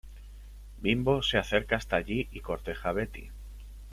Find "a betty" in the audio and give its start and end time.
2.89-3.29